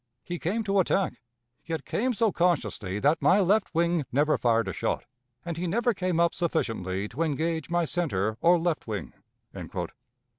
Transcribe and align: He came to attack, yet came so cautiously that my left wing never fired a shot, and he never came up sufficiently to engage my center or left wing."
He 0.23 0.39
came 0.39 0.63
to 0.63 0.79
attack, 0.79 1.21
yet 1.63 1.85
came 1.85 2.15
so 2.15 2.31
cautiously 2.31 2.97
that 2.97 3.21
my 3.21 3.39
left 3.39 3.71
wing 3.75 4.03
never 4.11 4.35
fired 4.35 4.67
a 4.67 4.73
shot, 4.73 5.05
and 5.45 5.57
he 5.57 5.67
never 5.67 5.93
came 5.93 6.19
up 6.19 6.33
sufficiently 6.33 7.07
to 7.09 7.21
engage 7.21 7.69
my 7.69 7.85
center 7.85 8.35
or 8.41 8.57
left 8.57 8.87
wing." 8.87 9.13